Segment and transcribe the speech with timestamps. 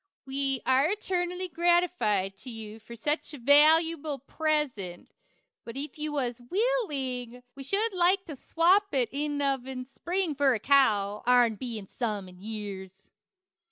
[0.25, 5.09] We air etarnally gratified to You for sech a Valewble Pressent,
[5.63, 9.09] but if you was Wiling we shood Like to swapp it
[9.43, 13.11] of in spring fur a kow, ourn Being some in years.